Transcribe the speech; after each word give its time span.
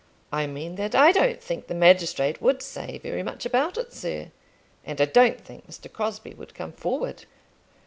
"I 0.33 0.47
mean, 0.47 0.77
that 0.77 0.95
I 0.95 1.11
don't 1.11 1.39
think 1.43 1.67
the 1.67 1.75
magistrate 1.75 2.41
would 2.41 2.63
say 2.63 2.97
very 2.97 3.21
much 3.21 3.45
about 3.45 3.77
it, 3.77 3.93
sir. 3.93 4.31
And 4.83 4.99
I 4.99 5.05
don't 5.05 5.39
think 5.39 5.67
Mr. 5.69 5.93
Crosbie 5.93 6.33
would 6.33 6.55
come 6.55 6.71
forward." 6.71 7.25